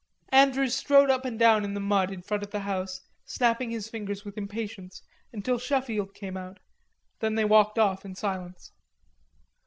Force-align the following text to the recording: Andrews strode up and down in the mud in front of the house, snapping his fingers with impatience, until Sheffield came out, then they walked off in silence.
Andrews 0.29 0.73
strode 0.75 1.11
up 1.11 1.25
and 1.25 1.37
down 1.37 1.63
in 1.63 1.75
the 1.75 1.79
mud 1.79 2.09
in 2.09 2.23
front 2.23 2.41
of 2.41 2.49
the 2.49 2.61
house, 2.61 3.01
snapping 3.23 3.69
his 3.69 3.87
fingers 3.87 4.25
with 4.25 4.35
impatience, 4.35 5.03
until 5.31 5.59
Sheffield 5.59 6.15
came 6.15 6.35
out, 6.35 6.57
then 7.19 7.35
they 7.35 7.45
walked 7.45 7.77
off 7.77 8.03
in 8.03 8.15
silence. 8.15 8.71